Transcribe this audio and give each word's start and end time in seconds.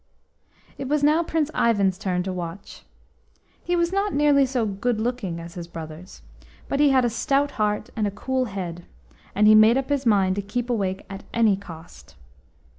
It 0.79 0.87
was 0.87 1.03
now 1.03 1.21
Prince 1.21 1.51
Ivan's 1.53 1.99
turn 1.99 2.23
to 2.23 2.33
watch. 2.33 2.81
He 3.63 3.75
was 3.75 3.93
not 3.93 4.15
nearly 4.15 4.47
so 4.47 4.65
good 4.65 4.99
looking 4.99 5.39
as 5.39 5.53
his 5.53 5.67
brothers, 5.67 6.23
but 6.67 6.79
he 6.79 6.89
had 6.89 7.05
a 7.05 7.09
stout 7.11 7.51
heart 7.51 7.91
and 7.95 8.07
a 8.07 8.17
cool 8.17 8.45
head, 8.45 8.85
and 9.35 9.45
he 9.45 9.53
made 9.53 9.77
up 9.77 9.89
his 9.89 10.07
mind 10.07 10.37
to 10.37 10.41
keep 10.41 10.71
awake 10.71 11.05
at 11.07 11.23
any 11.35 11.55
cost. 11.55 12.15